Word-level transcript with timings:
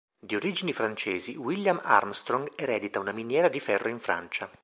Di 0.19 0.33
origini 0.33 0.73
francesi, 0.73 1.35
William 1.35 1.79
Armstrong 1.83 2.49
eredita 2.55 2.97
una 2.99 3.11
miniera 3.11 3.49
di 3.49 3.59
ferro 3.59 3.87
in 3.87 3.99
Francia. 3.99 4.49